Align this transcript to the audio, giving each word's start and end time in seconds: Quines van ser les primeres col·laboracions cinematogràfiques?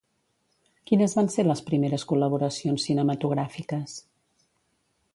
Quines 0.91 1.13
van 1.19 1.29
ser 1.33 1.45
les 1.49 1.61
primeres 1.69 2.07
col·laboracions 2.13 2.89
cinematogràfiques? 2.91 3.99